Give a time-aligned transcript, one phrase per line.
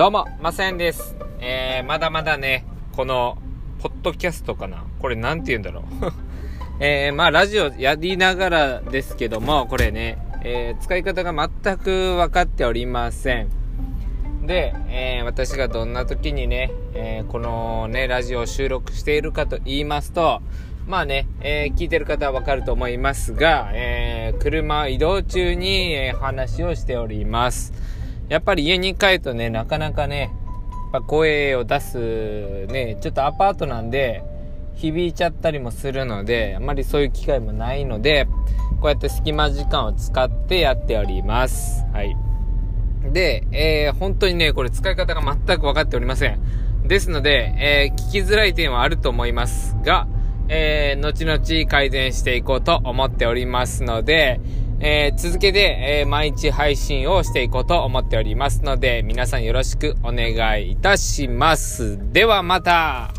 [0.00, 1.14] どうも、まさやんです。
[1.40, 2.64] えー、まだまだね、
[2.96, 3.36] この、
[3.82, 5.84] ポッドキャストかなこれなんて言うんだろう。
[6.80, 13.50] えー、まあ、ラジオやりながらですけども、これね、えー、使い方が全く分かっておりません。
[14.46, 20.40] で、えー、私がどんな時にね、え、このね、ラジオを収録しているかと言いますと、
[20.86, 27.99] まあね、え聞いてる方はわかると思いますが、えー車移動中に、え話をしております。
[28.30, 34.22] やっぱり家に帰るとね、なかなかね、やっぱ声を出す、ね、ちょっとアパートなんで、
[34.76, 38.26] 響いちゃったりもするので、あまりそういう機会もないので、
[38.80, 41.84] こうやって隙間時間を使ってやっております。
[41.92, 42.16] はい。
[43.12, 46.40] で、えー本当にね、これ使い方が全く分かっておりません。
[46.86, 50.06] ですので、えー聞きづらい点はあると思いますが、
[50.48, 54.40] えー後々改善していこうと思っておりますので、
[54.82, 61.98] えー続けて、えー毎日配信をしていこうと思っておりますので、皆さんよろしくお願いいたします。
[62.12, 63.12] ではまた